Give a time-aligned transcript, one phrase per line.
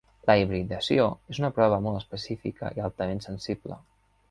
[0.27, 1.05] La hibridació
[1.35, 3.81] és una prova molt específica i altament sensible.